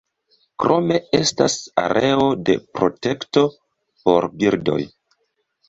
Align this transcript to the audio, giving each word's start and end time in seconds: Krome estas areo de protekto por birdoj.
Krome 0.61 0.95
estas 1.17 1.57
areo 1.83 2.25
de 2.49 2.57
protekto 2.81 3.47
por 3.53 4.31
birdoj. 4.43 4.83